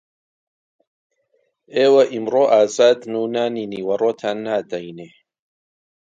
ئێوە 1.75 2.03
ئەمڕۆ 2.11 2.43
ئازادن 2.53 3.13
و 3.17 3.23
نانی 3.35 3.65
نیوەڕۆتان 3.73 4.37
نادەینێ 4.45 5.09